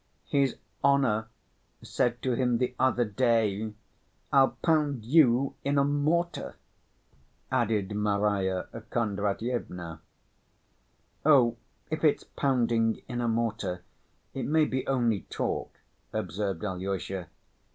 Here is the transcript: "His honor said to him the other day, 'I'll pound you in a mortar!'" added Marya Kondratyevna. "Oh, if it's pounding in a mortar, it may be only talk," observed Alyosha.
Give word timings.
"His 0.25 0.55
honor 0.83 1.27
said 1.83 2.23
to 2.23 2.31
him 2.33 2.57
the 2.57 2.73
other 2.79 3.05
day, 3.05 3.71
'I'll 4.33 4.57
pound 4.63 5.05
you 5.05 5.53
in 5.63 5.77
a 5.77 5.83
mortar!'" 5.83 6.55
added 7.51 7.93
Marya 7.93 8.63
Kondratyevna. 8.89 10.01
"Oh, 11.23 11.55
if 11.91 12.03
it's 12.03 12.23
pounding 12.23 13.03
in 13.07 13.21
a 13.21 13.27
mortar, 13.27 13.83
it 14.33 14.47
may 14.47 14.65
be 14.65 14.87
only 14.87 15.27
talk," 15.29 15.77
observed 16.11 16.63
Alyosha. 16.65 17.27